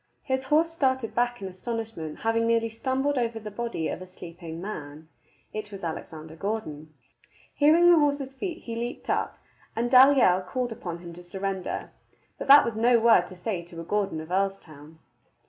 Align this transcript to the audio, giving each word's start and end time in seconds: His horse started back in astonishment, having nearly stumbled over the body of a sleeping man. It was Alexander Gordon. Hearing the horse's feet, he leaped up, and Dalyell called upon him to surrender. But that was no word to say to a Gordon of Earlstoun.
His 0.23 0.45
horse 0.45 0.71
started 0.71 1.13
back 1.13 1.43
in 1.43 1.47
astonishment, 1.47 2.17
having 2.21 2.47
nearly 2.47 2.69
stumbled 2.69 3.19
over 3.19 3.39
the 3.39 3.51
body 3.51 3.87
of 3.87 4.01
a 4.01 4.07
sleeping 4.07 4.59
man. 4.59 5.09
It 5.53 5.71
was 5.71 5.83
Alexander 5.83 6.35
Gordon. 6.35 6.91
Hearing 7.53 7.91
the 7.91 7.99
horse's 7.99 8.33
feet, 8.33 8.63
he 8.63 8.75
leaped 8.75 9.11
up, 9.11 9.37
and 9.75 9.91
Dalyell 9.91 10.41
called 10.47 10.71
upon 10.71 10.97
him 10.97 11.13
to 11.13 11.21
surrender. 11.21 11.91
But 12.39 12.47
that 12.47 12.65
was 12.65 12.75
no 12.77 12.97
word 12.99 13.27
to 13.27 13.35
say 13.35 13.61
to 13.61 13.79
a 13.79 13.83
Gordon 13.83 14.19
of 14.21 14.29
Earlstoun. 14.31 14.97